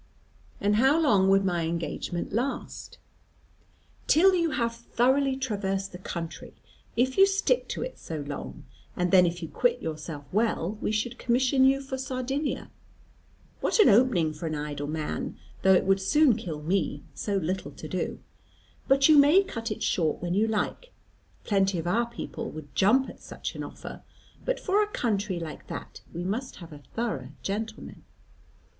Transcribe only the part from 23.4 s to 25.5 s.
an offer; but for a country